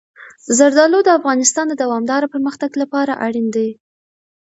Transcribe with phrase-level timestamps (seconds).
[0.57, 3.69] زردالو د افغانستان د دوامداره پرمختګ لپاره اړین دي.